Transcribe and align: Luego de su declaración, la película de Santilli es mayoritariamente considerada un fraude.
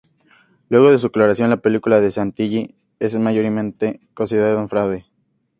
Luego 0.69 0.89
de 0.89 0.97
su 0.97 1.09
declaración, 1.09 1.51
la 1.51 1.57
película 1.61 1.99
de 1.99 2.09
Santilli 2.09 2.73
es 2.97 3.13
mayoritariamente 3.13 3.99
considerada 4.15 4.57
un 4.57 4.67
fraude. 4.67 5.05